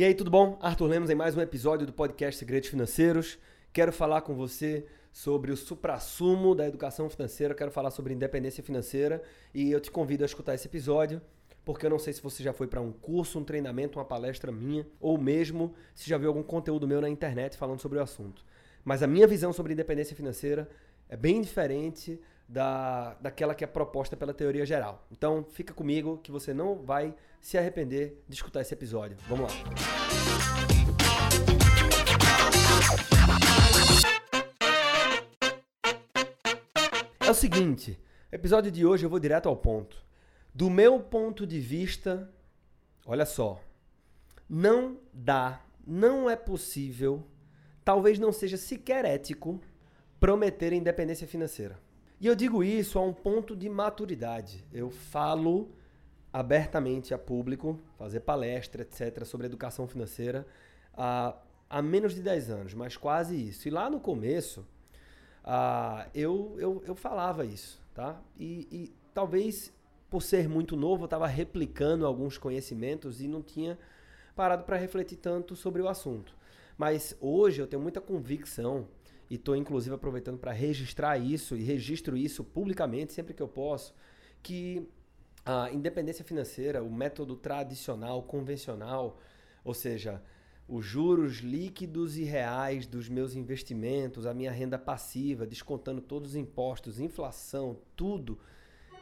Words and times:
E 0.00 0.04
aí, 0.04 0.14
tudo 0.14 0.30
bom? 0.30 0.58
Arthur 0.62 0.86
Lemos 0.86 1.10
em 1.10 1.14
mais 1.14 1.36
um 1.36 1.42
episódio 1.42 1.86
do 1.86 1.92
podcast 1.92 2.38
Segredos 2.38 2.70
Financeiros. 2.70 3.38
Quero 3.70 3.92
falar 3.92 4.22
com 4.22 4.34
você 4.34 4.86
sobre 5.12 5.52
o 5.52 5.56
suprassumo 5.58 6.54
da 6.54 6.66
educação 6.66 7.10
financeira, 7.10 7.54
quero 7.54 7.70
falar 7.70 7.90
sobre 7.90 8.14
independência 8.14 8.64
financeira 8.64 9.22
e 9.52 9.70
eu 9.70 9.78
te 9.78 9.90
convido 9.90 10.22
a 10.22 10.26
escutar 10.26 10.54
esse 10.54 10.66
episódio, 10.66 11.20
porque 11.66 11.84
eu 11.84 11.90
não 11.90 11.98
sei 11.98 12.14
se 12.14 12.22
você 12.22 12.42
já 12.42 12.54
foi 12.54 12.66
para 12.66 12.80
um 12.80 12.90
curso, 12.90 13.38
um 13.38 13.44
treinamento, 13.44 13.98
uma 13.98 14.04
palestra 14.06 14.50
minha, 14.50 14.86
ou 14.98 15.18
mesmo 15.18 15.74
se 15.94 16.08
já 16.08 16.16
viu 16.16 16.28
algum 16.28 16.42
conteúdo 16.42 16.88
meu 16.88 17.02
na 17.02 17.08
internet 17.10 17.58
falando 17.58 17.82
sobre 17.82 17.98
o 17.98 18.02
assunto. 18.02 18.42
Mas 18.82 19.02
a 19.02 19.06
minha 19.06 19.26
visão 19.26 19.52
sobre 19.52 19.74
independência 19.74 20.16
financeira 20.16 20.66
é 21.10 21.16
bem 21.16 21.42
diferente 21.42 22.18
da, 22.50 23.14
daquela 23.20 23.54
que 23.54 23.62
é 23.62 23.66
proposta 23.66 24.16
pela 24.16 24.34
teoria 24.34 24.66
geral. 24.66 25.06
Então, 25.12 25.46
fica 25.50 25.72
comigo 25.72 26.18
que 26.18 26.32
você 26.32 26.52
não 26.52 26.82
vai 26.82 27.14
se 27.40 27.56
arrepender 27.56 28.24
de 28.28 28.34
escutar 28.34 28.60
esse 28.60 28.74
episódio. 28.74 29.16
Vamos 29.28 29.52
lá. 29.52 29.60
É 37.20 37.30
o 37.30 37.34
seguinte, 37.34 37.96
episódio 38.32 38.72
de 38.72 38.84
hoje 38.84 39.06
eu 39.06 39.10
vou 39.10 39.20
direto 39.20 39.48
ao 39.48 39.56
ponto. 39.56 40.04
Do 40.52 40.68
meu 40.68 40.98
ponto 40.98 41.46
de 41.46 41.60
vista, 41.60 42.28
olha 43.06 43.24
só, 43.24 43.62
não 44.48 44.98
dá, 45.12 45.64
não 45.86 46.28
é 46.28 46.34
possível, 46.34 47.24
talvez 47.84 48.18
não 48.18 48.32
seja 48.32 48.56
sequer 48.56 49.04
ético 49.04 49.60
prometer 50.18 50.72
independência 50.72 51.28
financeira. 51.28 51.78
E 52.20 52.26
eu 52.26 52.34
digo 52.34 52.62
isso 52.62 52.98
a 52.98 53.02
um 53.02 53.14
ponto 53.14 53.56
de 53.56 53.66
maturidade. 53.68 54.62
Eu 54.70 54.90
falo 54.90 55.70
abertamente 56.30 57.14
a 57.14 57.18
público, 57.18 57.80
fazer 57.96 58.20
palestra, 58.20 58.82
etc., 58.82 59.24
sobre 59.24 59.46
educação 59.46 59.88
financeira 59.88 60.46
há, 60.94 61.34
há 61.68 61.80
menos 61.80 62.14
de 62.14 62.20
10 62.20 62.50
anos, 62.50 62.74
mas 62.74 62.94
quase 62.94 63.48
isso. 63.48 63.66
E 63.66 63.70
lá 63.70 63.88
no 63.88 63.98
começo, 63.98 64.60
uh, 65.44 66.08
eu, 66.14 66.54
eu, 66.58 66.82
eu 66.86 66.94
falava 66.94 67.46
isso, 67.46 67.82
tá? 67.94 68.20
E, 68.38 68.68
e 68.70 68.94
talvez 69.14 69.72
por 70.10 70.22
ser 70.22 70.48
muito 70.48 70.76
novo, 70.76 71.04
eu 71.04 71.06
estava 71.06 71.26
replicando 71.26 72.04
alguns 72.04 72.36
conhecimentos 72.36 73.22
e 73.22 73.28
não 73.28 73.40
tinha 73.40 73.78
parado 74.34 74.64
para 74.64 74.76
refletir 74.76 75.16
tanto 75.16 75.54
sobre 75.56 75.80
o 75.80 75.88
assunto. 75.88 76.36
Mas 76.76 77.16
hoje 77.20 77.62
eu 77.62 77.66
tenho 77.66 77.80
muita 77.80 78.00
convicção 78.00 78.88
e 79.30 79.36
estou 79.36 79.54
inclusive 79.54 79.94
aproveitando 79.94 80.38
para 80.38 80.50
registrar 80.50 81.16
isso 81.16 81.56
e 81.56 81.62
registro 81.62 82.16
isso 82.16 82.42
publicamente 82.42 83.12
sempre 83.12 83.32
que 83.32 83.42
eu 83.42 83.48
posso, 83.48 83.94
que 84.42 84.86
a 85.46 85.70
independência 85.70 86.24
financeira, 86.24 86.82
o 86.82 86.92
método 86.92 87.36
tradicional, 87.36 88.22
convencional, 88.24 89.20
ou 89.64 89.72
seja, 89.72 90.22
os 90.68 90.84
juros 90.84 91.38
líquidos 91.38 92.16
e 92.16 92.24
reais 92.24 92.86
dos 92.86 93.08
meus 93.08 93.34
investimentos, 93.34 94.26
a 94.26 94.34
minha 94.34 94.52
renda 94.52 94.78
passiva, 94.78 95.46
descontando 95.46 96.00
todos 96.00 96.30
os 96.30 96.36
impostos, 96.36 97.00
inflação, 97.00 97.78
tudo, 97.96 98.38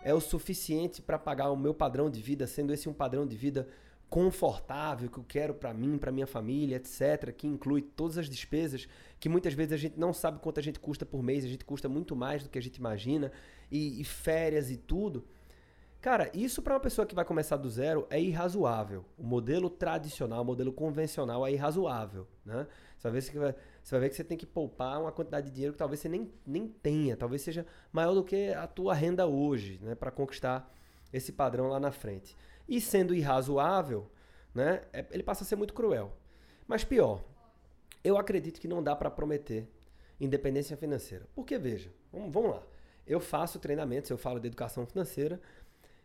é 0.03 0.15
o 0.15 0.21
suficiente 0.21 1.03
para 1.03 1.19
pagar 1.19 1.51
o 1.51 1.56
meu 1.56 1.75
padrão 1.75 2.09
de 2.09 2.21
vida, 2.21 2.47
sendo 2.47 2.73
esse 2.73 2.89
um 2.89 2.95
padrão 2.95 3.27
de 3.27 3.37
vida 3.37 3.69
confortável 4.09 5.11
que 5.11 5.19
eu 5.19 5.25
quero 5.25 5.55
para 5.55 5.73
mim, 5.75 5.98
para 5.98 6.11
minha 6.11 6.27
família, 6.27 6.77
etc, 6.77 7.33
que 7.33 7.47
inclui 7.47 7.83
todas 7.83 8.17
as 8.17 8.28
despesas 8.28 8.89
que 9.20 9.28
muitas 9.28 9.53
vezes 9.53 9.73
a 9.73 9.77
gente 9.77 9.98
não 9.98 10.12
sabe 10.12 10.39
quanto 10.41 10.59
a 10.59 10.62
gente 10.62 10.81
custa 10.81 11.05
por 11.05 11.23
mês, 11.23 11.45
a 11.45 11.48
gente 11.48 11.65
custa 11.65 11.89
muito 11.89 12.17
mais 12.17 12.42
do 12.42 12.48
que 12.48 12.59
a 12.59 12.62
gente 12.62 12.77
imagina 12.77 13.31
e, 13.70 14.00
e 14.00 14.05
férias 14.05 14.70
e 14.70 14.77
tudo. 14.77 15.25
Cara, 16.00 16.31
isso 16.33 16.62
para 16.62 16.75
uma 16.75 16.81
pessoa 16.81 17.05
que 17.05 17.15
vai 17.15 17.25
começar 17.25 17.56
do 17.56 17.69
zero 17.69 18.06
é 18.09 18.20
irrazoável. 18.20 19.05
O 19.19 19.25
modelo 19.25 19.69
tradicional, 19.69 20.43
o 20.43 20.45
modelo 20.45 20.72
convencional 20.72 21.45
é 21.45 21.53
irrazoável, 21.53 22.27
né? 22.47 22.69
Você 22.97 23.11
vai, 23.11 23.20
ver 23.20 23.31
que 23.31 23.39
você 23.83 23.91
vai 23.91 24.00
ver 24.00 24.09
que 24.09 24.17
você 24.17 24.25
tem 24.25 24.39
que 24.39 24.47
poupar 24.47 25.00
uma 25.00 25.11
quantidade 25.11 25.48
de 25.48 25.53
dinheiro 25.53 25.72
que 25.72 25.78
talvez 25.78 26.00
você 26.00 26.09
nem, 26.09 26.31
nem 26.47 26.69
tenha, 26.69 27.17
talvez 27.17 27.43
seja 27.43 27.67
maior 27.93 28.15
do 28.15 28.22
que 28.22 28.50
a 28.50 28.67
tua 28.69 28.94
renda 28.94 29.27
hoje, 29.27 29.81
né? 29.82 29.97
Para 29.97 30.12
conquistar 30.12 30.72
esse 31.12 31.32
padrão 31.32 31.69
lá 31.69 31.81
na 31.81 31.91
frente. 31.91 32.37
E 32.69 32.81
sendo 32.81 33.15
irrazoável, 33.15 34.11
né, 34.55 34.83
é, 34.93 35.06
ele 35.11 35.23
passa 35.23 35.45
a 35.45 35.47
ser 35.47 35.56
muito 35.56 35.73
cruel. 35.73 36.12
Mas 36.67 36.84
pior, 36.84 37.25
eu 38.05 38.19
acredito 38.19 38.61
que 38.61 38.69
não 38.69 38.83
dá 38.83 38.95
para 38.95 39.11
prometer 39.11 39.69
independência 40.21 40.77
financeira. 40.77 41.27
Porque, 41.34 41.56
veja, 41.59 41.91
vamos, 42.12 42.33
vamos 42.33 42.51
lá. 42.51 42.62
Eu 43.06 43.21
faço 43.21 43.59
treinamentos, 43.59 44.11
eu 44.11 44.19
falo 44.19 44.39
de 44.39 44.47
educação 44.47 44.84
financeira, 44.84 45.41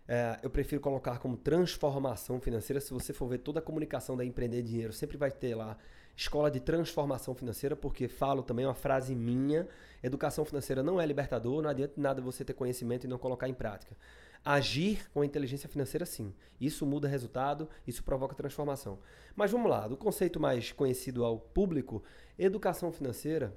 é, 0.08 0.40
eu 0.42 0.50
prefiro 0.50 0.82
colocar 0.82 1.20
como 1.20 1.38
transformação 1.38 2.40
financeira. 2.40 2.80
Se 2.80 2.94
você 2.94 3.14
for 3.14 3.28
ver 3.28 3.40
toda 3.40 3.60
a 3.60 3.62
comunicação 3.62 4.16
da 4.16 4.24
Empreender 4.24 4.62
Dinheiro, 4.62 4.94
sempre 4.94 5.18
vai 5.18 5.32
ter 5.32 5.56
lá 5.56 5.78
escola 6.16 6.52
de 6.52 6.60
transformação 6.60 7.34
financeira, 7.34 7.76
porque 7.76 8.08
falo 8.08 8.44
também 8.44 8.66
uma 8.66 8.74
frase 8.74 9.16
minha: 9.16 9.68
educação 10.02 10.46
financeira 10.46 10.84
não 10.84 11.00
é 11.00 11.06
libertador, 11.06 11.62
não 11.62 11.70
adianta 11.70 11.94
nada 11.98 12.22
você 12.22 12.44
ter 12.44 12.54
conhecimento 12.54 13.06
e 13.06 13.08
não 13.08 13.18
colocar 13.18 13.48
em 13.48 13.54
prática. 13.54 13.96
Agir 14.46 15.10
com 15.12 15.22
a 15.22 15.26
inteligência 15.26 15.70
financeira, 15.70 16.06
sim. 16.06 16.34
Isso 16.60 16.86
muda 16.86 17.08
resultado, 17.08 17.70
isso 17.88 18.04
provoca 18.04 18.36
transformação. 18.36 19.00
Mas 19.36 19.52
vamos 19.52 19.70
lá, 19.70 19.88
do 19.88 19.96
conceito 19.96 20.40
mais 20.40 20.72
conhecido 20.72 21.24
ao 21.24 21.40
público, 21.40 22.04
educação 22.38 22.92
financeira. 22.92 23.56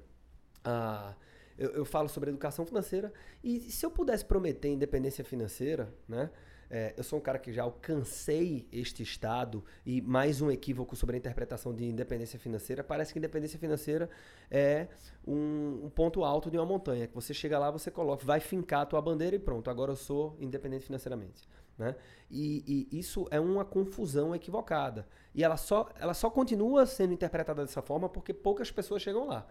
Ah, 0.63 1.13
eu, 1.57 1.71
eu 1.71 1.85
falo 1.85 2.07
sobre 2.07 2.29
educação 2.29 2.65
financeira 2.65 3.11
e 3.43 3.59
se 3.59 3.85
eu 3.85 3.91
pudesse 3.91 4.23
prometer 4.23 4.69
independência 4.69 5.23
financeira, 5.23 5.93
né? 6.07 6.29
É, 6.69 6.93
eu 6.97 7.03
sou 7.03 7.17
um 7.19 7.21
cara 7.21 7.39
que 7.39 7.53
já 7.53 7.63
alcancei 7.63 8.67
este 8.71 9.01
estado 9.01 9.63
e 9.85 10.01
mais 10.01 10.41
um 10.41 10.51
equívoco 10.51 10.95
sobre 10.95 11.15
a 11.15 11.19
interpretação 11.19 11.73
de 11.73 11.85
independência 11.85 12.37
financeira. 12.37 12.83
Parece 12.83 13.13
que 13.13 13.19
independência 13.19 13.57
financeira 13.57 14.09
é 14.51 14.87
um, 15.25 15.85
um, 15.85 15.89
ponto 15.89 16.25
alto 16.25 16.51
de 16.51 16.57
uma 16.57 16.65
montanha. 16.65 17.07
Que 17.07 17.15
você 17.15 17.33
chega 17.33 17.57
lá, 17.57 17.71
você 17.71 17.89
coloca, 17.89 18.25
vai 18.25 18.41
fincar 18.41 18.81
a 18.81 18.85
tua 18.85 19.01
bandeira 19.01 19.35
e 19.35 19.39
pronto, 19.39 19.69
agora 19.69 19.93
eu 19.93 19.95
sou 19.95 20.35
independente 20.39 20.85
financeiramente. 20.85 21.47
Né? 21.77 21.95
E, 22.29 22.87
e, 22.91 22.99
isso 22.99 23.27
é 23.31 23.39
uma 23.39 23.63
confusão 23.63 24.35
equivocada. 24.35 25.07
E 25.33 25.43
ela 25.43 25.55
só, 25.55 25.89
ela 25.97 26.13
só 26.13 26.29
continua 26.29 26.85
sendo 26.85 27.13
interpretada 27.13 27.63
dessa 27.63 27.81
forma 27.81 28.09
porque 28.09 28.33
poucas 28.33 28.71
pessoas 28.71 29.01
chegam 29.01 29.27
lá. 29.27 29.47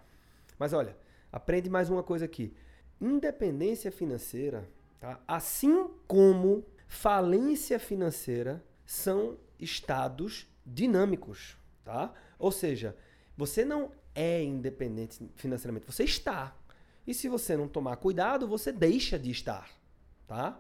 Mas 0.59 0.75
olha, 0.75 0.97
aprende 1.33 1.71
mais 1.71 1.89
uma 1.89 2.03
coisa 2.03 2.27
aqui. 2.27 2.55
Independência 3.01 3.91
financeira, 3.91 4.69
tá? 5.01 5.21
assim 5.27 5.89
como 6.07 6.65
falência 6.87 7.79
financeira 7.79 8.65
são 8.85 9.39
estados 9.59 10.47
dinâmicos, 10.65 11.57
tá? 11.85 12.13
Ou 12.39 12.53
seja, 12.53 12.97
você 13.37 13.65
não 13.65 13.91
é 14.15 14.43
independente 14.43 15.31
financeiramente, 15.35 15.87
você 15.87 16.05
está. 16.05 16.57
E 17.07 17.15
se 17.15 17.29
você 17.29 17.57
não 17.57 17.69
tomar 17.69 17.97
cuidado, 17.97 18.49
você 18.49 18.73
deixa 18.73 19.19
de 19.19 19.31
estar, 19.31 19.71
tá? 20.27 20.59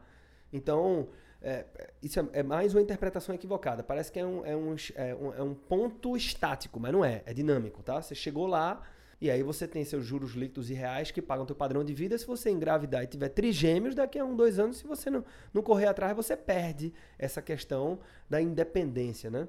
Então, 0.53 1.09
é, 1.42 1.65
isso 2.03 2.20
é, 2.20 2.28
é, 2.34 2.42
mais 2.42 2.75
uma 2.75 2.81
interpretação 2.81 3.34
equivocada. 3.34 3.82
Parece 3.82 4.10
que 4.10 4.19
é 4.19 4.26
um, 4.26 4.44
é, 4.44 4.56
um, 4.56 4.76
é, 4.94 5.15
um, 5.15 5.34
é 5.34 5.42
um 5.42 5.54
ponto 5.54 6.16
estático, 6.16 6.78
mas 6.78 6.92
não 6.92 7.04
é. 7.04 7.22
É 7.26 7.34
dinâmico, 7.34 7.82
tá? 7.82 8.00
Você 8.00 8.15
chegou 8.15 8.47
lá, 8.47 8.82
e 9.21 9.31
aí 9.31 9.43
você 9.43 9.66
tem 9.66 9.84
seus 9.84 10.04
juros 10.04 10.32
líquidos 10.32 10.71
e 10.71 10.75
reais 10.75 11.10
que 11.10 11.22
pagam 11.22 11.47
teu 11.47 11.56
padrão 11.56 11.82
de 11.82 11.94
vida. 11.94 12.19
Se 12.19 12.27
você 12.27 12.50
engravidar 12.50 13.03
e 13.03 13.06
tiver 13.06 13.31
trigêmeos, 13.31 13.94
daqui 13.94 14.19
a 14.19 14.25
um, 14.25 14.37
dois 14.37 14.59
anos, 14.59 14.77
se 14.78 14.87
você 14.87 15.09
não, 15.09 15.25
não 15.54 15.62
correr 15.62 15.87
atrás, 15.87 16.15
você 16.15 16.37
perde 16.37 16.93
essa 17.19 17.41
questão 17.41 17.99
da 18.28 18.41
independência, 18.41 19.31
né? 19.31 19.49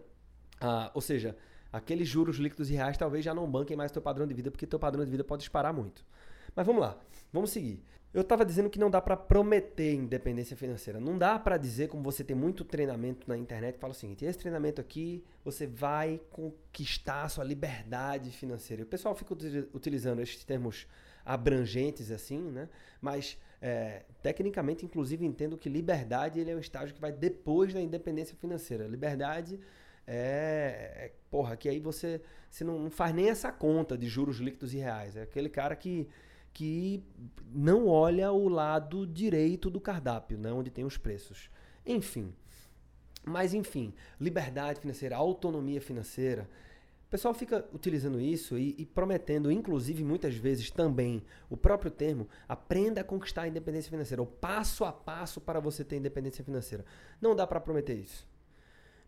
Ah, 0.61 0.89
ou 0.93 1.01
seja, 1.01 1.35
aqueles 1.71 2.07
juros 2.07 2.37
líquidos 2.37 2.69
e 2.69 2.73
reais 2.73 2.97
talvez 2.97 3.25
já 3.25 3.33
não 3.33 3.49
banquem 3.49 3.75
mais 3.75 3.91
teu 3.91 4.01
padrão 4.01 4.25
de 4.25 4.33
vida, 4.33 4.49
porque 4.49 4.65
teu 4.65 4.79
padrão 4.79 5.03
de 5.03 5.11
vida 5.11 5.23
pode 5.23 5.41
disparar 5.41 5.73
muito. 5.73 6.05
Mas 6.57 6.65
vamos 6.65 6.81
lá, 6.81 6.99
vamos 7.31 7.51
seguir. 7.51 7.83
Eu 8.11 8.21
estava 8.21 8.43
dizendo 8.43 8.67
que 8.67 8.79
não 8.79 8.89
dá 8.89 8.99
para 8.99 9.15
prometer 9.15 9.93
independência 9.93 10.57
financeira. 10.57 10.99
Não 10.99 11.15
dá 11.15 11.37
para 11.37 11.55
dizer, 11.55 11.87
como 11.87 12.01
você 12.01 12.23
tem 12.23 12.35
muito 12.35 12.65
treinamento 12.65 13.29
na 13.29 13.37
internet, 13.37 13.77
fala 13.77 13.93
o 13.93 13.95
seguinte: 13.95 14.25
esse 14.25 14.39
treinamento 14.39 14.81
aqui 14.81 15.23
você 15.45 15.67
vai 15.67 16.19
conquistar 16.31 17.25
a 17.25 17.29
sua 17.29 17.43
liberdade 17.43 18.31
financeira. 18.31 18.81
O 18.81 18.87
pessoal 18.87 19.13
fica 19.13 19.35
utilizando 19.71 20.19
esses 20.19 20.43
termos 20.43 20.87
abrangentes 21.23 22.09
assim, 22.09 22.41
né? 22.41 22.67
Mas 22.99 23.37
é, 23.61 24.01
tecnicamente, 24.23 24.83
inclusive, 24.83 25.23
entendo 25.23 25.59
que 25.59 25.69
liberdade 25.69 26.39
ele 26.39 26.49
é 26.49 26.55
um 26.55 26.59
estágio 26.59 26.95
que 26.95 27.01
vai 27.01 27.11
depois 27.11 27.71
da 27.71 27.79
independência 27.79 28.35
financeira. 28.35 28.87
Liberdade 28.87 29.59
é, 30.07 30.91
é 30.95 31.11
porra, 31.29 31.55
que 31.55 31.69
aí 31.69 31.79
você, 31.79 32.19
você 32.49 32.63
não 32.63 32.89
faz 32.89 33.13
nem 33.13 33.29
essa 33.29 33.51
conta 33.51 33.95
de 33.95 34.07
juros 34.07 34.37
líquidos 34.37 34.73
e 34.73 34.77
reais. 34.77 35.15
É 35.15 35.21
aquele 35.21 35.49
cara 35.49 35.75
que 35.75 36.07
que 36.57 37.03
não 37.53 37.85
olha 37.87 38.31
o 38.31 38.49
lado 38.49 39.05
direito 39.05 39.69
do 39.69 39.79
cardápio, 39.79 40.39
né, 40.39 40.51
onde 40.51 40.71
tem 40.71 40.83
os 40.83 40.97
preços. 40.97 41.51
Enfim. 41.85 42.33
Mas 43.23 43.53
enfim, 43.53 43.93
liberdade 44.19 44.79
financeira, 44.79 45.15
autonomia 45.15 45.79
financeira. 45.79 46.49
O 47.05 47.09
pessoal 47.11 47.31
fica 47.35 47.63
utilizando 47.71 48.19
isso 48.19 48.57
e, 48.57 48.73
e, 48.75 48.87
prometendo, 48.87 49.51
inclusive 49.51 50.03
muitas 50.03 50.33
vezes 50.33 50.71
também, 50.71 51.21
o 51.47 51.55
próprio 51.55 51.91
termo, 51.91 52.27
aprenda 52.49 53.01
a 53.01 53.03
conquistar 53.03 53.43
a 53.43 53.47
independência 53.47 53.91
financeira, 53.91 54.23
o 54.23 54.25
passo 54.25 54.83
a 54.83 54.91
passo 54.91 55.39
para 55.39 55.59
você 55.59 55.83
ter 55.83 55.97
independência 55.97 56.43
financeira. 56.43 56.83
Não 57.21 57.35
dá 57.35 57.45
para 57.45 57.59
prometer 57.59 57.93
isso. 57.93 58.27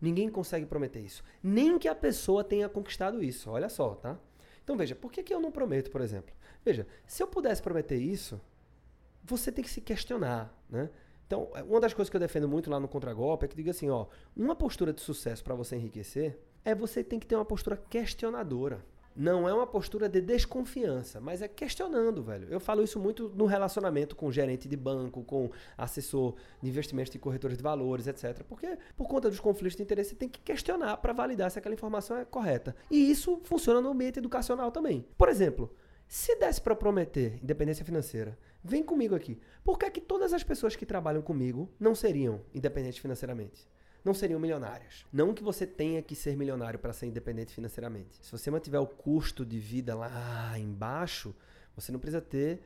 Ninguém 0.00 0.30
consegue 0.30 0.66
prometer 0.66 1.00
isso. 1.00 1.24
Nem 1.42 1.80
que 1.80 1.88
a 1.88 1.96
pessoa 1.96 2.44
tenha 2.44 2.68
conquistado 2.68 3.20
isso. 3.24 3.50
Olha 3.50 3.68
só, 3.68 3.96
tá? 3.96 4.16
Então 4.62 4.76
veja, 4.76 4.94
por 4.94 5.10
que, 5.10 5.24
que 5.24 5.34
eu 5.34 5.40
não 5.40 5.50
prometo, 5.50 5.90
por 5.90 6.00
exemplo? 6.00 6.32
Veja, 6.64 6.86
se 7.06 7.22
eu 7.22 7.26
pudesse 7.26 7.62
prometer 7.62 7.96
isso, 7.96 8.40
você 9.24 9.50
tem 9.50 9.64
que 9.64 9.70
se 9.70 9.80
questionar, 9.80 10.54
né? 10.68 10.90
Então, 11.26 11.48
é, 11.54 11.62
uma 11.62 11.80
das 11.80 11.94
coisas 11.94 12.10
que 12.10 12.16
eu 12.16 12.20
defendo 12.20 12.48
muito 12.48 12.68
lá 12.68 12.80
no 12.80 12.88
Contragolpe 12.88 13.44
é 13.44 13.48
que 13.48 13.54
diga 13.54 13.70
assim, 13.70 13.88
ó, 13.88 14.06
uma 14.36 14.56
postura 14.56 14.92
de 14.92 15.00
sucesso 15.00 15.44
para 15.44 15.54
você 15.54 15.76
enriquecer 15.76 16.38
é 16.64 16.74
você 16.74 17.04
tem 17.04 17.20
que 17.20 17.26
ter 17.26 17.36
uma 17.36 17.44
postura 17.44 17.76
questionadora. 17.76 18.84
Não 19.14 19.48
é 19.48 19.52
uma 19.52 19.66
postura 19.66 20.08
de 20.08 20.20
desconfiança, 20.20 21.20
mas 21.20 21.42
é 21.42 21.48
questionando, 21.48 22.22
velho. 22.22 22.48
Eu 22.48 22.60
falo 22.60 22.82
isso 22.82 22.98
muito 22.98 23.28
no 23.34 23.44
relacionamento 23.44 24.14
com 24.14 24.30
gerente 24.30 24.68
de 24.68 24.76
banco, 24.76 25.24
com 25.24 25.50
assessor 25.76 26.36
de 26.62 26.68
investimentos 26.68 27.12
de 27.12 27.18
corretores 27.18 27.56
de 27.56 27.62
valores, 27.62 28.06
etc. 28.06 28.42
Porque 28.48 28.78
por 28.96 29.08
conta 29.08 29.28
dos 29.28 29.40
conflitos 29.40 29.76
de 29.76 29.82
interesse, 29.82 30.10
você 30.10 30.16
tem 30.16 30.28
que 30.28 30.40
questionar 30.40 30.96
para 30.98 31.12
validar 31.12 31.50
se 31.50 31.58
aquela 31.58 31.74
informação 31.74 32.16
é 32.16 32.24
correta. 32.24 32.74
E 32.90 33.10
isso 33.10 33.40
funciona 33.44 33.80
no 33.80 33.90
ambiente 33.90 34.18
educacional 34.18 34.70
também. 34.70 35.04
Por 35.18 35.28
exemplo, 35.28 35.70
se 36.10 36.34
desse 36.34 36.60
para 36.60 36.74
prometer 36.74 37.38
independência 37.40 37.84
financeira, 37.84 38.36
vem 38.64 38.82
comigo 38.82 39.14
aqui. 39.14 39.40
Por 39.62 39.78
que, 39.78 39.86
é 39.86 39.90
que 39.90 40.00
todas 40.00 40.32
as 40.32 40.42
pessoas 40.42 40.74
que 40.74 40.84
trabalham 40.84 41.22
comigo 41.22 41.72
não 41.78 41.94
seriam 41.94 42.40
independentes 42.52 42.98
financeiramente? 42.98 43.70
não 44.04 44.14
seriam 44.14 44.40
milionárias. 44.40 45.04
Não 45.12 45.34
que 45.34 45.42
você 45.42 45.66
tenha 45.66 46.02
que 46.02 46.14
ser 46.14 46.34
milionário 46.34 46.78
para 46.78 46.90
ser 46.90 47.04
independente 47.04 47.52
financeiramente. 47.52 48.18
Se 48.22 48.32
você 48.32 48.50
mantiver 48.50 48.80
o 48.80 48.86
custo 48.86 49.44
de 49.44 49.58
vida 49.58 49.94
lá 49.94 50.58
embaixo, 50.58 51.34
você 51.76 51.92
não 51.92 52.00
precisa 52.00 52.22
ter 52.22 52.62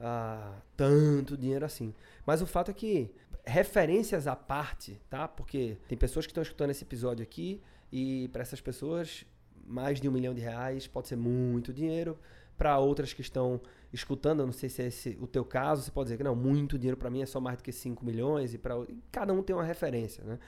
ah, 0.00 0.60
tanto 0.74 1.36
dinheiro 1.36 1.64
assim. 1.64 1.94
Mas 2.24 2.40
o 2.40 2.46
fato 2.46 2.70
é 2.70 2.74
que, 2.74 3.10
referências 3.44 4.26
à 4.26 4.34
parte, 4.34 4.98
tá? 5.10 5.28
Porque 5.28 5.76
tem 5.86 5.98
pessoas 5.98 6.24
que 6.26 6.30
estão 6.30 6.42
escutando 6.42 6.70
esse 6.70 6.84
episódio 6.84 7.22
aqui 7.22 7.60
e 7.92 8.28
para 8.28 8.40
essas 8.40 8.60
pessoas, 8.60 9.26
mais 9.66 10.00
de 10.00 10.08
um 10.08 10.12
milhão 10.12 10.34
de 10.34 10.40
reais 10.40 10.86
pode 10.86 11.08
ser 11.08 11.16
muito 11.16 11.72
dinheiro. 11.72 12.18
Para 12.58 12.78
outras 12.78 13.14
que 13.14 13.22
estão 13.22 13.60
escutando, 13.92 14.40
eu 14.40 14.46
não 14.46 14.52
sei 14.52 14.68
se 14.68 14.82
é 14.82 14.86
esse 14.88 15.16
o 15.20 15.26
teu 15.26 15.44
caso, 15.44 15.82
você 15.82 15.90
pode 15.90 16.06
dizer 16.06 16.18
que 16.18 16.24
não, 16.24 16.36
muito 16.36 16.76
dinheiro 16.76 16.96
para 16.96 17.08
mim 17.08 17.22
é 17.22 17.26
só 17.26 17.40
mais 17.40 17.56
do 17.56 17.62
que 17.62 17.72
5 17.72 18.04
milhões 18.04 18.52
e 18.52 18.58
para 18.58 18.74
cada 19.10 19.32
um 19.32 19.42
tem 19.42 19.56
uma 19.56 19.64
referência, 19.64 20.24
né? 20.24 20.38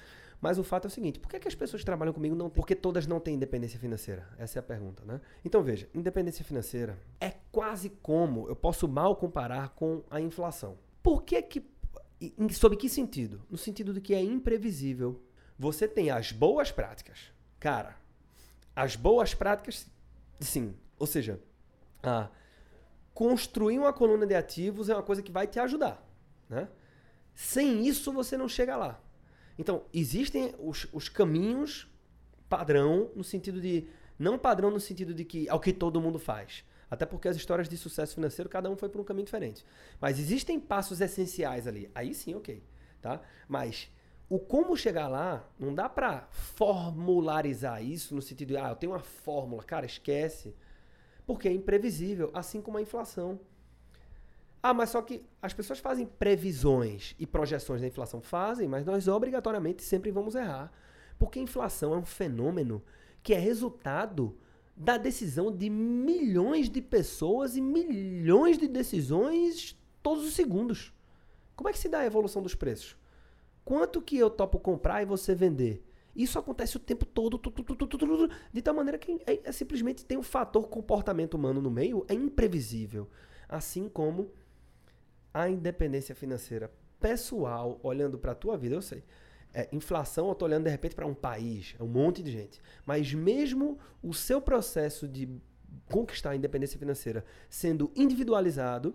Mas 0.41 0.59
o 0.59 0.65
fato 0.65 0.87
é 0.87 0.89
o 0.89 0.91
seguinte: 0.91 1.21
por 1.21 1.29
que, 1.29 1.37
é 1.37 1.39
que 1.39 1.49
as 1.49 1.55
pessoas 1.55 1.83
que 1.83 1.87
trabalham 1.87 2.13
comigo 2.13 2.35
não? 2.35 2.49
Porque 2.49 2.75
todas 2.75 3.07
não 3.07 3.21
têm 3.21 3.35
independência 3.35 3.79
financeira. 3.79 4.27
Essa 4.39 4.59
é 4.59 4.61
a 4.61 4.63
pergunta, 4.63 5.05
né? 5.05 5.21
Então 5.45 5.63
veja, 5.63 5.89
independência 5.95 6.45
financeira 6.45 6.99
é 7.21 7.35
quase 7.53 7.91
como 8.03 8.49
eu 8.49 8.57
posso 8.57 8.89
mal 8.89 9.15
comparar 9.17 9.71
com 9.71 10.03
a 10.11 10.21
inflação. 10.21 10.77
Por 11.03 11.23
que 11.23 11.41
que. 11.43 11.71
Sob 12.51 12.77
que 12.77 12.89
sentido? 12.89 13.43
No 13.51 13.57
sentido 13.57 13.95
de 13.95 14.01
que 14.01 14.15
é 14.15 14.23
imprevisível. 14.23 15.23
Você 15.59 15.87
tem 15.87 16.11
as 16.11 16.33
boas 16.33 16.73
práticas. 16.73 17.33
Cara, 17.59 17.95
as 18.75 18.97
boas 18.97 19.35
práticas, 19.35 19.87
sim. 20.41 20.75
Ou 20.99 21.07
seja, 21.07 21.39
a 22.03 22.29
construir 23.13 23.79
uma 23.79 23.93
coluna 23.93 24.27
de 24.27 24.35
ativos 24.35 24.89
é 24.89 24.95
uma 24.95 25.03
coisa 25.03 25.23
que 25.23 25.33
vai 25.33 25.47
te 25.47 25.59
ajudar. 25.59 26.07
Né? 26.49 26.69
Sem 27.35 27.87
isso, 27.87 28.13
você 28.13 28.37
não 28.37 28.49
chega 28.49 28.77
lá. 28.77 29.01
Então, 29.59 29.85
existem 29.93 30.55
os, 30.59 30.87
os 30.93 31.09
caminhos 31.09 31.89
padrão, 32.49 33.11
no 33.15 33.23
sentido 33.23 33.61
de. 33.61 33.87
Não 34.19 34.39
padrão 34.39 34.71
no 34.71 34.81
sentido 34.81 35.15
de 35.15 35.25
que 35.25 35.49
é 35.49 35.55
o 35.55 35.61
que 35.61 35.73
todo 35.73 36.01
mundo 36.01 36.19
faz. 36.19 36.65
Até 36.91 37.07
porque 37.07 37.29
as 37.29 37.37
histórias 37.37 37.69
de 37.69 37.77
sucesso 37.77 38.15
financeiro, 38.15 38.51
cada 38.51 38.69
um 38.69 38.77
foi 38.77 38.89
por 38.89 39.01
um 39.01 39.05
caminho 39.05 39.25
diferente. 39.25 39.65
Mas 40.01 40.19
existem 40.19 40.59
passos 40.59 41.01
essenciais 41.01 41.67
ali. 41.67 41.91
Aí 41.95 42.13
sim, 42.13 42.35
ok. 42.35 42.63
Tá? 43.01 43.21
Mas 43.49 43.91
o 44.29 44.39
como 44.39 44.77
chegar 44.77 45.09
lá, 45.09 45.49
não 45.59 45.75
dá 45.75 45.89
para 45.89 46.29
formularizar 46.31 47.83
isso 47.83 48.15
no 48.15 48.21
sentido 48.21 48.49
de, 48.49 48.57
ah, 48.57 48.71
eu 48.71 48.77
tenho 48.77 48.93
uma 48.93 48.99
fórmula. 48.99 49.63
Cara, 49.63 49.87
esquece. 49.87 50.55
Porque 51.31 51.47
é 51.47 51.53
imprevisível, 51.53 52.29
assim 52.35 52.61
como 52.61 52.77
a 52.77 52.83
inflação. 52.83 53.39
Ah, 54.61 54.75
mas 54.75 54.91
só 54.91 55.01
que 55.01 55.25
as 55.41 55.55
pessoas 55.55 55.79
fazem 55.79 56.05
previsões 56.05 57.15
e 57.21 57.25
projeções 57.25 57.81
da 57.81 57.87
inflação. 57.87 58.21
Fazem, 58.21 58.67
mas 58.67 58.85
nós 58.85 59.07
obrigatoriamente 59.07 59.85
sempre 59.85 60.11
vamos 60.11 60.35
errar. 60.35 60.73
Porque 61.21 61.39
a 61.39 61.43
inflação 61.43 61.95
é 61.95 61.97
um 61.97 62.05
fenômeno 62.05 62.83
que 63.23 63.33
é 63.33 63.39
resultado 63.39 64.37
da 64.77 64.99
decisão 64.99 65.57
de 65.57 65.71
milhões 65.71 66.69
de 66.69 66.83
pessoas 66.83 67.57
e 67.57 67.61
milhões 67.61 68.59
de 68.59 68.67
decisões 68.67 69.81
todos 70.03 70.25
os 70.25 70.35
segundos. 70.35 70.93
Como 71.55 71.69
é 71.69 71.73
que 71.73 71.79
se 71.79 71.89
dá 71.89 72.01
a 72.01 72.07
evolução 72.07 72.43
dos 72.43 72.57
preços? 72.57 72.97
Quanto 73.65 74.03
que 74.03 74.19
eu 74.19 74.31
topo 74.31 74.59
comprar 74.59 75.01
e 75.01 75.07
você 75.07 75.33
vender? 75.33 75.81
Isso 76.15 76.39
acontece 76.39 76.77
o 76.77 76.81
tempo 76.81 77.07
todo, 77.07 77.39
tudo, 77.39 77.63
tudo, 77.63 77.87
tudo, 77.87 78.31
de 78.53 78.63
tal 78.63 78.75
maneira 78.75 78.99
que 78.99 79.21
é, 79.27 79.41
é, 79.45 79.53
simplesmente 79.53 80.05
tem 80.05 80.19
um 80.19 80.23
fator 80.23 80.69
comportamento 80.69 81.35
humano 81.35 81.61
no 81.61 81.71
meio, 81.71 82.05
é 82.09 82.15
imprevisível. 82.15 83.09
Assim 83.49 83.89
como 83.89 84.31
a 85.33 85.49
independência 85.49 86.15
financeira 86.15 86.71
pessoal, 86.99 87.81
olhando 87.83 88.19
para 88.19 88.33
a 88.33 88.35
tua 88.35 88.57
vida, 88.57 88.75
eu 88.75 88.83
sei. 88.83 89.03
É, 89.53 89.69
inflação, 89.73 90.27
eu 90.27 90.33
estou 90.33 90.47
olhando 90.47 90.65
de 90.65 90.71
repente 90.71 90.95
para 90.95 91.07
um 91.07 91.15
país, 91.15 91.75
é 91.79 91.83
um 91.83 91.89
monte 91.89 92.23
de 92.23 92.31
gente. 92.31 92.61
Mas 92.85 93.13
mesmo 93.13 93.79
o 94.03 94.13
seu 94.13 94.41
processo 94.41 95.09
de 95.09 95.29
conquistar 95.91 96.31
a 96.31 96.37
independência 96.37 96.79
financeira 96.79 97.25
sendo 97.49 97.91
individualizado, 97.97 98.95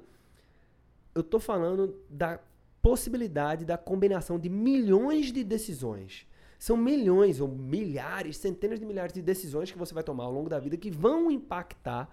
eu 1.13 1.21
estou 1.21 1.39
falando 1.39 1.99
da 2.09 2.39
possibilidade 2.81 3.65
da 3.65 3.77
combinação 3.77 4.37
de 4.37 4.49
milhões 4.49 5.31
de 5.31 5.43
decisões. 5.43 6.27
São 6.57 6.77
milhões 6.77 7.39
ou 7.39 7.47
milhares, 7.47 8.37
centenas 8.37 8.79
de 8.79 8.85
milhares 8.85 9.13
de 9.13 9.21
decisões 9.21 9.71
que 9.71 9.77
você 9.77 9.93
vai 9.93 10.03
tomar 10.03 10.25
ao 10.25 10.31
longo 10.31 10.49
da 10.49 10.59
vida 10.59 10.77
que 10.77 10.89
vão 10.89 11.29
impactar 11.29 12.09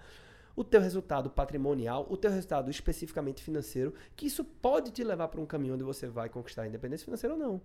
o 0.54 0.62
teu 0.62 0.80
resultado 0.80 1.30
patrimonial, 1.30 2.06
o 2.10 2.16
teu 2.16 2.30
resultado 2.30 2.70
especificamente 2.70 3.42
financeiro, 3.42 3.94
que 4.14 4.26
isso 4.26 4.44
pode 4.44 4.90
te 4.90 5.02
levar 5.02 5.28
para 5.28 5.40
um 5.40 5.46
caminho 5.46 5.74
onde 5.74 5.84
você 5.84 6.06
vai 6.06 6.28
conquistar 6.28 6.62
a 6.62 6.68
independência 6.68 7.04
financeira 7.04 7.34
ou 7.34 7.40
não. 7.40 7.60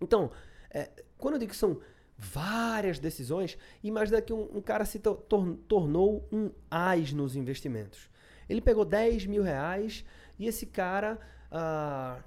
Então, 0.00 0.30
é, 0.70 0.90
quando 1.18 1.34
eu 1.34 1.40
digo 1.40 1.50
que 1.50 1.56
são 1.56 1.80
várias 2.16 2.98
decisões, 2.98 3.58
imagina 3.82 4.22
que 4.22 4.32
um, 4.32 4.56
um 4.56 4.60
cara 4.60 4.84
se 4.84 4.98
to 4.98 5.14
tor 5.14 5.56
tornou 5.66 6.28
um 6.30 6.50
AIS 6.70 7.12
nos 7.12 7.34
investimentos. 7.34 8.08
Ele 8.48 8.60
pegou 8.60 8.84
10 8.84 9.26
mil 9.26 9.42
reais 9.42 10.04
e 10.38 10.46
esse 10.46 10.66
cara, 10.66 11.18
ah, 11.50 12.20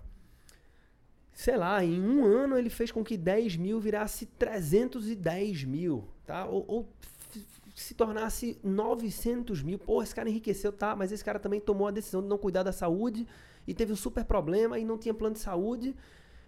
sei 1.36 1.58
lá, 1.58 1.84
em 1.84 2.02
um 2.02 2.24
ano 2.26 2.58
ele 2.58 2.70
fez 2.70 2.94
com 2.94 3.04
que 3.04 3.18
10 3.18 3.58
mil 3.58 3.78
virasse 3.78 4.26
310 4.26 5.66
mil, 5.66 6.06
tá? 6.26 6.46
Ou, 6.46 6.64
ou 6.66 6.90
se 7.76 7.94
tornasse 7.94 8.58
900 8.64 9.62
mil. 9.62 9.77
Pô, 9.77 10.01
esse 10.01 10.15
cara 10.15 10.30
enriqueceu, 10.30 10.72
tá? 10.72 10.96
Mas 10.96 11.12
esse 11.12 11.24
cara 11.24 11.38
também 11.38 11.60
tomou 11.60 11.88
a 11.88 11.92
decisão 11.92 12.22
de 12.22 12.30
não 12.30 12.38
cuidar 12.38 12.63
da 12.63 12.72
saúde 12.72 13.27
e 13.68 13.74
teve 13.74 13.92
um 13.92 13.98
super 13.98 14.24
problema 14.24 14.80
e 14.80 14.86
não 14.86 14.98
tinha 14.98 15.13
plano 15.13 15.36
de 15.36 15.42
saúde 15.42 15.94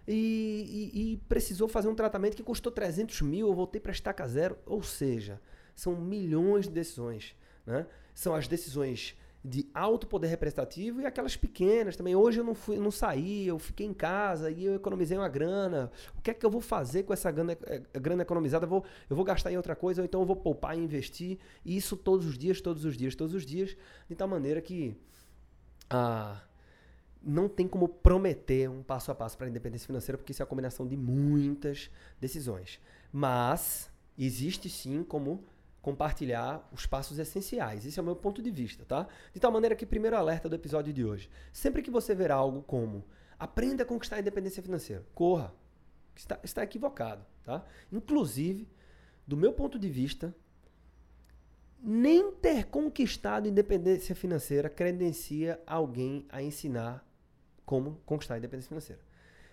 e, 0.06 0.90
e, 0.94 1.12
e 1.12 1.16
precisou 1.28 1.68
fazer 1.68 1.88
um 1.88 1.94
tratamento 1.94 2.34
que 2.34 2.42
custou 2.42 2.72
300 2.72 3.20
mil. 3.20 3.48
Eu 3.48 3.54
voltei 3.54 3.78
para 3.78 3.92
estaca 3.92 4.26
zero. 4.26 4.56
Ou 4.64 4.82
seja, 4.82 5.38
são 5.74 5.94
milhões 5.94 6.64
de 6.64 6.72
decisões. 6.72 7.36
Né? 7.66 7.86
São 8.14 8.34
as 8.34 8.48
decisões 8.48 9.14
de 9.44 9.68
alto 9.72 10.06
poder 10.06 10.26
representativo 10.28 11.00
e 11.00 11.06
aquelas 11.06 11.36
pequenas 11.36 11.96
também. 11.96 12.14
Hoje 12.14 12.40
eu 12.40 12.44
não 12.44 12.54
fui, 12.54 12.76
não 12.78 12.90
saí, 12.90 13.46
eu 13.46 13.58
fiquei 13.58 13.86
em 13.86 13.94
casa 13.94 14.50
e 14.50 14.64
eu 14.64 14.74
economizei 14.74 15.16
uma 15.16 15.28
grana. 15.28 15.90
O 16.16 16.20
que 16.20 16.30
é 16.30 16.34
que 16.34 16.44
eu 16.44 16.50
vou 16.50 16.60
fazer 16.60 17.04
com 17.04 17.12
essa 17.12 17.30
grana, 17.30 17.56
eh, 17.66 17.82
grana 17.94 18.22
economizada? 18.22 18.64
Eu 18.64 18.68
vou, 18.68 18.84
eu 19.08 19.16
vou 19.16 19.24
gastar 19.24 19.52
em 19.52 19.56
outra 19.56 19.76
coisa 19.76 20.02
ou 20.02 20.04
então 20.04 20.20
eu 20.20 20.26
vou 20.26 20.36
poupar 20.36 20.76
e 20.76 20.80
investir. 20.80 21.38
E 21.64 21.76
isso 21.76 21.96
todos 21.96 22.26
os 22.26 22.36
dias, 22.36 22.60
todos 22.60 22.84
os 22.84 22.96
dias, 22.96 23.14
todos 23.14 23.34
os 23.34 23.46
dias, 23.46 23.76
de 24.08 24.16
tal 24.16 24.26
maneira 24.26 24.60
que 24.60 24.96
ah, 25.88 26.42
não 27.22 27.48
tem 27.48 27.68
como 27.68 27.88
prometer 27.88 28.68
um 28.68 28.82
passo 28.82 29.10
a 29.10 29.14
passo 29.14 29.36
para 29.36 29.46
a 29.46 29.50
independência 29.50 29.86
financeira, 29.86 30.18
porque 30.18 30.32
isso 30.32 30.42
é 30.42 30.44
a 30.44 30.46
combinação 30.46 30.86
de 30.86 30.96
muitas 30.96 31.90
decisões. 32.20 32.80
Mas 33.12 33.90
existe 34.18 34.68
sim 34.68 35.02
como 35.02 35.44
compartilhar 35.80 36.68
os 36.72 36.86
passos 36.86 37.18
essenciais. 37.18 37.86
Esse 37.86 37.98
é 37.98 38.02
o 38.02 38.04
meu 38.04 38.16
ponto 38.16 38.42
de 38.42 38.50
vista, 38.50 38.84
tá? 38.84 39.06
De 39.32 39.40
tal 39.40 39.52
maneira 39.52 39.76
que, 39.76 39.86
primeiro 39.86 40.16
alerta 40.16 40.48
do 40.48 40.54
episódio 40.54 40.92
de 40.92 41.04
hoje. 41.04 41.30
Sempre 41.52 41.82
que 41.82 41.90
você 41.90 42.14
ver 42.14 42.30
algo 42.30 42.62
como 42.62 43.04
aprenda 43.38 43.84
a 43.84 43.86
conquistar 43.86 44.16
a 44.16 44.20
independência 44.20 44.62
financeira, 44.62 45.04
corra. 45.14 45.54
Está, 46.16 46.38
está 46.42 46.62
equivocado, 46.64 47.24
tá? 47.44 47.64
Inclusive, 47.92 48.68
do 49.26 49.36
meu 49.36 49.52
ponto 49.52 49.78
de 49.78 49.88
vista, 49.88 50.34
nem 51.80 52.32
ter 52.32 52.66
conquistado 52.66 53.46
independência 53.46 54.14
financeira 54.14 54.68
credencia 54.68 55.62
alguém 55.64 56.26
a 56.28 56.42
ensinar 56.42 57.06
como 57.64 58.00
conquistar 58.04 58.34
a 58.34 58.38
independência 58.38 58.68
financeira. 58.68 59.02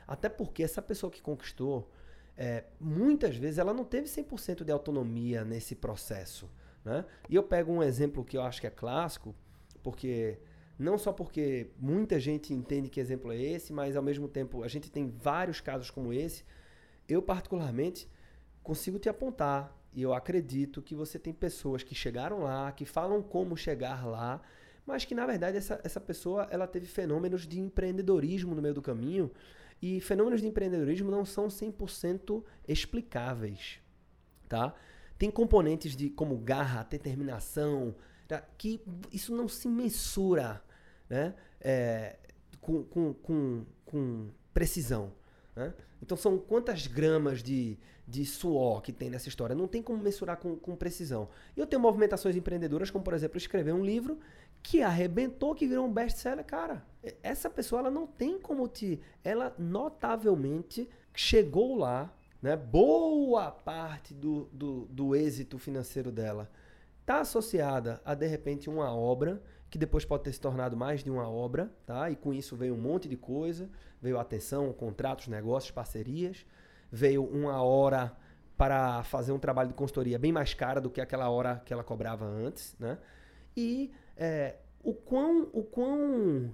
Até 0.07 0.29
porque 0.29 0.63
essa 0.63 0.81
pessoa 0.81 1.11
que 1.11 1.21
conquistou, 1.21 1.91
é, 2.37 2.65
muitas 2.79 3.35
vezes 3.35 3.57
ela 3.57 3.73
não 3.73 3.85
teve 3.85 4.07
100% 4.07 4.63
de 4.63 4.71
autonomia 4.71 5.43
nesse 5.43 5.75
processo. 5.75 6.49
Né? 6.83 7.05
E 7.29 7.35
eu 7.35 7.43
pego 7.43 7.71
um 7.71 7.81
exemplo 7.81 8.23
que 8.23 8.37
eu 8.37 8.41
acho 8.41 8.61
que 8.61 8.67
é 8.67 8.69
clássico, 8.71 9.33
porque 9.81 10.37
não 10.77 10.97
só 10.97 11.13
porque 11.13 11.71
muita 11.79 12.19
gente 12.19 12.53
entende 12.53 12.89
que 12.89 12.99
exemplo 12.99 13.31
é 13.31 13.41
esse, 13.41 13.71
mas 13.71 13.95
ao 13.95 14.03
mesmo 14.03 14.27
tempo 14.27 14.63
a 14.63 14.67
gente 14.67 14.91
tem 14.91 15.07
vários 15.07 15.61
casos 15.61 15.89
como 15.89 16.11
esse. 16.11 16.43
Eu, 17.07 17.21
particularmente, 17.21 18.09
consigo 18.61 18.99
te 18.99 19.07
apontar 19.07 19.75
e 19.93 20.01
eu 20.01 20.13
acredito 20.13 20.81
que 20.81 20.93
você 20.93 21.17
tem 21.17 21.33
pessoas 21.33 21.83
que 21.83 21.95
chegaram 21.95 22.43
lá, 22.43 22.71
que 22.71 22.83
falam 22.83 23.21
como 23.21 23.55
chegar 23.55 24.05
lá, 24.05 24.41
mas 24.85 25.05
que 25.05 25.15
na 25.15 25.25
verdade 25.25 25.57
essa, 25.57 25.79
essa 25.83 26.01
pessoa 26.01 26.47
ela 26.51 26.67
teve 26.67 26.85
fenômenos 26.85 27.47
de 27.47 27.59
empreendedorismo 27.59 28.53
no 28.53 28.61
meio 28.61 28.73
do 28.73 28.81
caminho 28.81 29.31
e 29.85 30.01
fenômenos 30.01 30.41
de 30.41 30.47
empreendedorismo 30.47 31.11
não 31.11 31.23
são 31.23 31.47
100% 31.47 32.43
explicáveis, 32.67 33.79
tá? 34.49 34.73
Tem 35.15 35.29
componentes 35.29 35.95
de 35.95 36.09
como 36.09 36.35
garra, 36.39 36.81
determinação, 36.89 37.95
tá? 38.27 38.41
que 38.57 38.81
isso 39.11 39.35
não 39.35 39.47
se 39.47 39.67
mensura, 39.67 40.63
né? 41.07 41.35
É, 41.61 42.17
com, 42.59 42.83
com, 42.83 43.13
com, 43.13 43.65
com 43.85 44.29
precisão. 44.51 45.13
Né? 45.55 45.71
Então 46.01 46.17
são 46.17 46.35
quantas 46.35 46.87
gramas 46.87 47.43
de, 47.43 47.77
de 48.07 48.25
suor 48.25 48.81
que 48.81 48.91
tem 48.91 49.11
nessa 49.11 49.29
história? 49.29 49.55
Não 49.55 49.67
tem 49.67 49.83
como 49.83 50.01
mensurar 50.01 50.37
com, 50.37 50.55
com 50.55 50.75
precisão. 50.75 51.29
E 51.55 51.59
eu 51.59 51.67
tenho 51.67 51.79
movimentações 51.79 52.35
empreendedoras, 52.35 52.89
como 52.89 53.03
por 53.03 53.13
exemplo 53.13 53.37
escrever 53.37 53.71
um 53.71 53.85
livro 53.85 54.17
que 54.63 54.81
arrebentou, 54.81 55.53
que 55.53 55.67
virou 55.67 55.85
um 55.85 55.93
best-seller. 55.93 56.43
Cara, 56.43 56.83
essa 57.21 57.49
pessoa 57.49 57.81
ela 57.81 57.91
não 57.91 58.07
tem 58.07 58.39
como 58.39 58.67
te... 58.67 59.01
Ela 59.23 59.53
notavelmente 59.57 60.89
chegou 61.13 61.77
lá, 61.77 62.13
né? 62.41 62.55
boa 62.55 63.51
parte 63.51 64.13
do, 64.13 64.45
do, 64.51 64.85
do 64.85 65.15
êxito 65.15 65.57
financeiro 65.57 66.11
dela 66.11 66.49
está 67.05 67.19
associada 67.19 68.01
a, 68.03 68.15
de 68.15 68.25
repente, 68.25 68.67
uma 68.67 68.91
obra 68.91 69.41
que 69.69 69.77
depois 69.77 70.03
pode 70.03 70.23
ter 70.23 70.33
se 70.33 70.41
tornado 70.41 70.75
mais 70.75 71.03
de 71.03 71.11
uma 71.11 71.29
obra, 71.29 71.71
tá? 71.85 72.09
E 72.09 72.15
com 72.15 72.33
isso 72.33 72.55
veio 72.55 72.73
um 72.73 72.77
monte 72.77 73.07
de 73.07 73.15
coisa, 73.15 73.69
veio 74.01 74.17
atenção, 74.19 74.73
contratos, 74.73 75.27
negócios, 75.27 75.71
parcerias, 75.71 76.45
veio 76.91 77.23
uma 77.23 77.61
hora 77.61 78.11
para 78.57 79.03
fazer 79.03 79.31
um 79.31 79.39
trabalho 79.39 79.69
de 79.69 79.75
consultoria 79.75 80.17
bem 80.17 80.31
mais 80.31 80.53
cara 80.53 80.81
do 80.81 80.89
que 80.89 80.99
aquela 80.99 81.29
hora 81.29 81.61
que 81.63 81.71
ela 81.71 81.83
cobrava 81.83 82.25
antes, 82.25 82.75
né? 82.79 82.97
E 83.55 83.91
é, 84.17 84.55
o 84.83 84.93
quão, 84.93 85.49
o 85.53 85.63
quão 85.63 86.53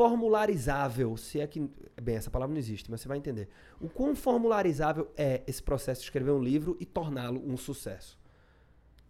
formularizável, 0.00 1.14
se 1.18 1.40
é 1.40 1.46
que. 1.46 1.68
Bem, 2.00 2.16
essa 2.16 2.30
palavra 2.30 2.54
não 2.54 2.58
existe, 2.58 2.90
mas 2.90 3.02
você 3.02 3.08
vai 3.08 3.18
entender. 3.18 3.50
O 3.78 3.86
quão 3.86 4.16
formularizável 4.16 5.12
é 5.14 5.42
esse 5.46 5.62
processo 5.62 6.00
de 6.00 6.06
escrever 6.06 6.30
um 6.30 6.42
livro 6.42 6.74
e 6.80 6.86
torná-lo 6.86 7.42
um 7.46 7.54
sucesso. 7.54 8.18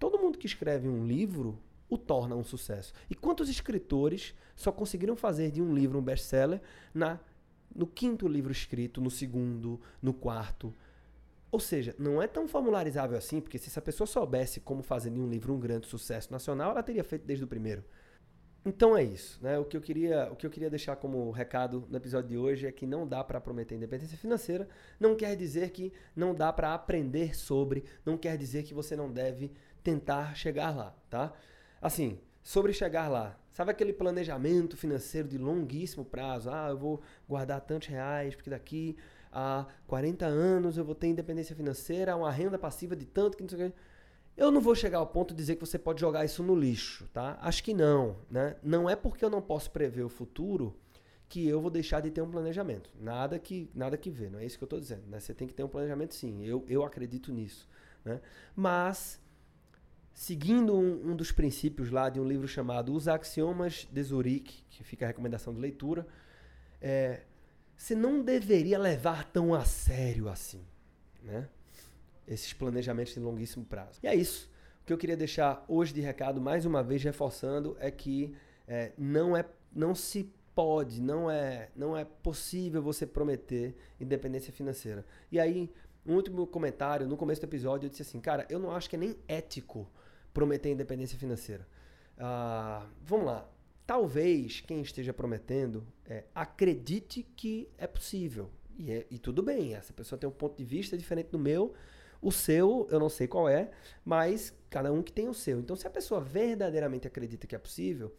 Todo 0.01 0.19
mundo 0.19 0.37
que 0.37 0.49
escreve 0.49 0.89
um 0.89 1.07
livro 1.07 1.57
o 1.89 1.97
torna 1.97 2.35
um 2.35 2.43
sucesso. 2.43 2.93
E 3.09 3.15
quantos 3.15 3.49
escritores 3.49 4.35
só 4.57 4.73
conseguiram 4.73 5.15
fazer 5.15 5.53
de 5.53 5.63
um 5.63 5.73
livro 5.73 5.97
um 5.97 6.03
best-seller 6.03 6.61
na 6.93 7.21
no 7.73 7.87
quinto 7.87 8.27
livro 8.27 8.51
escrito, 8.51 9.01
no 9.01 9.13
segundo, 9.13 9.81
no 10.03 10.13
quarto? 10.13 10.75
Ou 11.53 11.61
seja, 11.61 11.95
não 12.01 12.21
é 12.21 12.27
tão 12.27 12.49
formularizável 12.49 13.17
assim, 13.17 13.41
porque 13.41 13.59
se 13.59 13.69
essa 13.69 13.81
pessoa 13.81 14.09
soubesse 14.09 14.59
como 14.59 14.83
fazer 14.83 15.11
de 15.11 15.21
um 15.21 15.29
livro 15.29 15.55
um 15.55 15.61
grande 15.61 15.87
sucesso 15.87 16.33
nacional, 16.33 16.73
ela 16.73 16.83
teria 16.83 17.05
feito 17.05 17.25
desde 17.25 17.45
o 17.45 17.49
primeiro. 17.49 17.85
Então 18.65 18.95
é 18.95 19.03
isso, 19.03 19.39
né? 19.43 19.59
O 19.59 19.65
que 19.65 19.77
eu 19.77 19.81
queria, 19.81 20.31
o 20.31 20.37
que 20.37 20.47
eu 20.47 20.51
queria 20.51 20.69
deixar 20.69 20.95
como 20.97 21.31
recado 21.31 21.87
no 21.89 21.97
episódio 21.97 22.29
de 22.29 22.37
hoje 22.37 22.67
é 22.67 22.73
que 22.73 22.87
não 22.87 23.07
dá 23.09 23.25
para 23.25 23.41
prometer 23.41 23.75
independência 23.75 24.19
financeira, 24.19 24.69
não 24.99 25.17
quer 25.17 25.35
dizer 25.35 25.71
que 25.71 25.93
não 26.15 26.35
dá 26.35 26.53
para 26.53 26.75
aprender 26.75 27.35
sobre, 27.35 27.85
não 28.05 28.19
quer 28.19 28.37
dizer 28.37 28.63
que 28.65 28.75
você 28.75 28.95
não 28.95 29.11
deve 29.11 29.51
tentar 29.83 30.37
chegar 30.37 30.77
lá, 30.77 30.95
tá? 31.09 31.33
Assim, 31.81 32.21
sobre 32.43 32.75
chegar 32.75 33.09
lá, 33.09 33.39
sabe 33.51 33.71
aquele 33.71 33.95
planejamento 33.95 34.77
financeiro 34.77 35.27
de 35.27 35.39
longuíssimo 35.39 36.05
prazo? 36.05 36.51
Ah, 36.51 36.69
eu 36.69 36.77
vou 36.77 37.01
guardar 37.27 37.63
tantos 37.63 37.89
reais, 37.89 38.35
porque 38.35 38.51
daqui 38.51 38.95
a 39.33 39.67
40 39.87 40.27
anos 40.27 40.77
eu 40.77 40.85
vou 40.85 40.95
ter 40.95 41.07
independência 41.07 41.57
financeira, 41.57 42.15
uma 42.15 42.31
renda 42.31 42.59
passiva 42.59 42.95
de 42.95 43.07
tanto 43.07 43.39
que 43.39 43.43
não 43.43 43.49
sei 43.49 43.67
o 43.67 43.71
que. 43.71 43.77
Eu 44.41 44.51
não 44.51 44.63
vou 44.63 44.75
chegar 44.75 44.97
ao 44.97 45.07
ponto 45.07 45.35
de 45.35 45.37
dizer 45.37 45.57
que 45.57 45.67
você 45.67 45.79
pode 45.79 46.01
jogar 46.01 46.25
isso 46.25 46.43
no 46.43 46.55
lixo, 46.55 47.07
tá? 47.13 47.39
Acho 47.43 47.63
que 47.63 47.75
não, 47.75 48.17
né? 48.31 48.57
Não 48.63 48.89
é 48.89 48.97
porque 48.97 49.23
eu 49.23 49.29
não 49.29 49.43
posso 49.43 49.71
prever 49.71 50.03
o 50.03 50.09
futuro 50.09 50.75
que 51.29 51.47
eu 51.47 51.61
vou 51.61 51.71
deixar 51.71 52.01
de 52.01 52.11
ter 52.11 52.23
um 52.23 52.31
planejamento. 52.31 52.91
Nada 52.99 53.39
que 53.39 53.71
nada 53.75 53.99
que 53.99 54.09
ver, 54.09 54.31
não 54.31 54.39
é 54.39 54.47
isso 54.47 54.57
que 54.57 54.65
eu 54.65 54.67
estou 54.67 54.81
dizendo. 54.81 55.07
Né? 55.09 55.21
Você 55.21 55.35
tem 55.35 55.47
que 55.47 55.53
ter 55.53 55.63
um 55.63 55.69
planejamento 55.69 56.15
sim, 56.15 56.43
eu, 56.43 56.65
eu 56.69 56.83
acredito 56.83 57.31
nisso. 57.31 57.69
Né? 58.03 58.19
Mas 58.57 59.21
seguindo 60.15 60.75
um, 60.75 61.11
um, 61.11 61.15
dos 61.15 61.31
princípios 61.31 61.91
lá 61.91 62.09
de 62.09 62.19
um 62.19 62.25
livro 62.27 62.49
chamado 62.49 62.95
Os 62.95 63.09
Axiomas 63.09 63.87
de 63.93 64.03
Zurique, 64.03 64.65
que 64.71 64.83
fica 64.83 65.05
a 65.05 65.09
recomendação 65.09 65.53
de 65.53 65.61
leitura, 65.61 66.07
é, 66.81 67.25
você 67.77 67.95
não 67.95 68.23
deveria 68.23 68.79
levar 68.79 69.31
tão 69.31 69.53
a 69.53 69.67
sério 69.67 70.31
assim, 70.31 70.65
né? 71.23 71.47
Esses 72.31 72.53
planejamentos 72.53 73.13
de 73.13 73.21
longuíssimo 73.21 73.65
prazo. 73.65 73.99
E 74.03 74.07
é 74.07 74.15
isso. 74.15 74.49
O 74.83 74.87
que 74.87 74.93
eu 74.93 74.99
queria 74.99 75.17
deixar 75.17 75.65
hoje 75.69 75.93
de 75.93 76.01
recado, 76.01 76.41
mais 76.41 76.65
uma 76.65 76.83
vez 76.83 77.03
reforçando, 77.03 77.77
é 77.81 77.91
que 77.91 78.35
é, 78.67 78.93
não 78.97 79.37
é, 79.37 79.45
não 79.75 79.95
se 79.95 80.33
pode, 80.55 81.01
não 81.01 81.31
é, 81.31 81.71
não 81.75 81.97
é 81.97 82.05
possível 82.05 82.83
você 82.83 83.07
prometer 83.07 83.75
independência 84.01 84.53
financeira. 84.53 85.05
E 85.31 85.41
aí, 85.41 85.71
um 86.07 86.15
último 86.15 86.47
comentário, 86.47 87.07
no 87.07 87.17
começo 87.17 87.41
do 87.41 87.45
episódio, 87.45 87.87
eu 87.87 87.91
disse 87.91 88.03
assim, 88.03 88.21
cara, 88.21 88.47
eu 88.49 88.59
não 88.59 88.71
acho 88.71 88.89
que 88.89 88.97
é 88.97 88.99
nem 88.99 89.17
ético 89.27 89.91
prometer 90.33 90.71
independência 90.71 91.19
financeira. 91.19 91.67
Ah, 92.19 92.87
vamos 93.03 93.27
lá. 93.27 93.49
Talvez 93.87 94.61
quem 94.61 94.81
esteja 94.83 95.13
prometendo 95.13 95.85
é, 96.07 96.25
acredite 96.35 97.23
que 97.37 97.69
é 97.77 97.87
possível. 97.87 98.51
E, 98.79 98.93
é, 98.93 99.07
e 99.11 99.19
tudo 99.19 99.43
bem, 99.43 99.75
essa 99.75 99.93
pessoa 99.93 100.19
tem 100.19 100.29
um 100.29 100.33
ponto 100.33 100.57
de 100.57 100.65
vista 100.65 100.97
diferente 100.97 101.31
do 101.31 101.39
meu. 101.39 101.75
O 102.21 102.31
seu, 102.31 102.87
eu 102.91 103.01
não 103.01 103.09
sei 103.09 103.27
qual 103.27 103.49
é, 103.49 103.71
mas 104.05 104.55
cada 104.69 104.93
um 104.93 105.03
que 105.03 105.13
tem 105.13 105.29
o 105.29 105.35
seu. 105.35 105.59
Então, 105.59 105.75
se 105.75 105.87
a 105.87 105.91
pessoa 105.91 106.21
verdadeiramente 106.21 107.07
acredita 107.07 107.47
que 107.47 107.55
é 107.55 107.59
possível, 107.59 108.15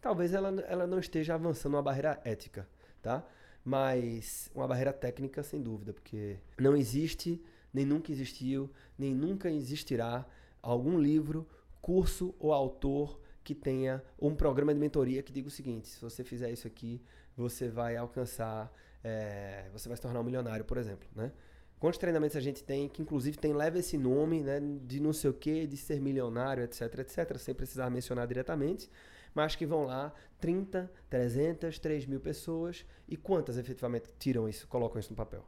talvez 0.00 0.34
ela, 0.34 0.48
ela 0.62 0.86
não 0.86 0.98
esteja 0.98 1.34
avançando 1.34 1.74
uma 1.74 1.82
barreira 1.82 2.20
ética, 2.24 2.68
tá? 3.00 3.24
Mas 3.64 4.50
uma 4.54 4.66
barreira 4.66 4.92
técnica, 4.92 5.42
sem 5.42 5.62
dúvida, 5.62 5.92
porque 5.92 6.38
não 6.58 6.76
existe, 6.76 7.42
nem 7.72 7.84
nunca 7.86 8.12
existiu, 8.12 8.70
nem 8.98 9.14
nunca 9.14 9.50
existirá 9.50 10.26
algum 10.60 10.98
livro, 10.98 11.46
curso 11.80 12.34
ou 12.38 12.52
autor 12.52 13.20
que 13.42 13.54
tenha 13.54 14.02
um 14.20 14.34
programa 14.34 14.72
de 14.72 14.80
mentoria 14.80 15.22
que 15.22 15.32
diga 15.32 15.48
o 15.48 15.50
seguinte: 15.50 15.88
se 15.88 16.00
você 16.00 16.24
fizer 16.24 16.50
isso 16.50 16.66
aqui, 16.66 17.00
você 17.36 17.68
vai 17.68 17.96
alcançar, 17.96 18.72
é, 19.02 19.68
você 19.72 19.88
vai 19.88 19.96
se 19.96 20.02
tornar 20.02 20.20
um 20.20 20.24
milionário, 20.24 20.64
por 20.64 20.78
exemplo, 20.78 21.08
né? 21.14 21.30
Quantos 21.78 21.98
treinamentos 21.98 22.36
a 22.36 22.40
gente 22.40 22.62
tem 22.62 22.88
que 22.88 23.02
inclusive 23.02 23.36
tem 23.36 23.52
leva 23.52 23.78
esse 23.78 23.98
nome, 23.98 24.42
né, 24.42 24.60
de 24.84 25.00
não 25.00 25.12
sei 25.12 25.30
o 25.30 25.34
que, 25.34 25.66
de 25.66 25.76
ser 25.76 26.00
milionário, 26.00 26.62
etc, 26.62 26.98
etc, 27.00 27.36
sem 27.36 27.54
precisar 27.54 27.90
mencionar 27.90 28.26
diretamente, 28.26 28.90
mas 29.34 29.56
que 29.56 29.66
vão 29.66 29.84
lá 29.84 30.12
30, 30.40 30.90
300, 31.10 31.78
3 31.78 32.06
mil 32.06 32.20
pessoas 32.20 32.86
e 33.08 33.16
quantas 33.16 33.58
efetivamente 33.58 34.08
tiram 34.18 34.48
isso, 34.48 34.66
colocam 34.68 35.00
isso 35.00 35.10
no 35.10 35.16
papel, 35.16 35.44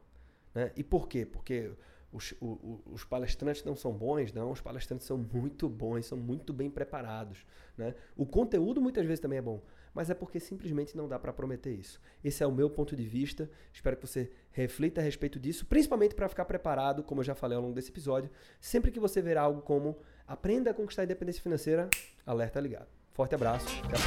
né? 0.53 0.71
E 0.75 0.83
por 0.83 1.07
quê? 1.07 1.25
Porque 1.25 1.71
os, 2.11 2.33
os, 2.39 3.03
palestrantes 3.03 3.63
não 3.63 3.75
são 3.75 3.91
bons, 3.91 4.31
não. 4.31 4.51
Os 4.51 4.61
palestrantes 4.61 5.05
são 5.05 5.17
muito 5.17 5.67
bons, 5.67 6.05
são 6.05 6.17
muito 6.17 6.53
bem 6.53 6.69
preparados. 6.69 7.45
Né? 7.77 7.93
O 8.15 8.25
conteúdo 8.25 8.81
muitas 8.81 9.05
vezes 9.05 9.19
também 9.19 9.39
é 9.39 9.41
bom, 9.41 9.61
mas 9.93 10.09
é 10.09 10.13
porque 10.13 10.39
simplesmente 10.39 10.95
não 10.95 11.07
dá 11.07 11.19
para 11.19 11.33
prometer 11.33 11.73
isso. 11.73 11.99
Esse 12.23 12.43
é 12.43 12.47
o 12.47 12.51
meu 12.51 12.69
ponto 12.69 12.95
de 12.95 13.05
vista. 13.05 13.49
Espero 13.73 13.97
que 13.97 14.07
você 14.07 14.31
reflita 14.51 15.01
a 15.01 15.03
respeito 15.03 15.39
disso, 15.39 15.65
principalmente 15.65 16.15
para 16.15 16.29
ficar 16.29 16.45
preparado, 16.45 17.03
como 17.03 17.19
eu 17.19 17.25
já 17.25 17.35
falei 17.35 17.55
ao 17.57 17.61
longo 17.61 17.75
desse 17.75 17.89
episódio. 17.89 18.29
Sempre 18.59 18.89
que 18.89 18.99
você 18.99 19.21
ver 19.21 19.37
algo 19.37 19.61
como 19.61 19.97
aprenda 20.25 20.71
a 20.71 20.73
conquistar 20.73 21.01
a 21.01 21.05
independência 21.05 21.41
financeira, 21.41 21.89
alerta 22.25 22.59
ligado. 22.59 22.87
Forte 23.13 23.35
abraço. 23.35 23.67
Até 23.83 23.97